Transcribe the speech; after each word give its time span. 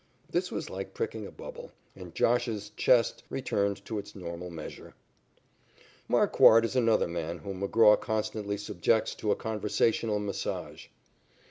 This 0.31 0.51
was 0.51 0.67
like 0.71 0.95
pricking 0.95 1.27
a 1.27 1.31
bubble, 1.31 1.73
and 1.95 2.15
"Josh's" 2.15 2.71
chest 2.75 3.21
returned 3.29 3.85
to 3.85 3.99
its 3.99 4.15
normal 4.15 4.49
measure. 4.49 4.95
Marquard 6.07 6.65
is 6.65 6.75
another 6.75 7.07
man 7.07 7.37
whom 7.37 7.61
McGraw 7.61 7.99
constantly 8.01 8.57
subjects 8.57 9.13
to 9.13 9.29
a 9.29 9.35
conversational 9.35 10.17
massage. 10.17 10.87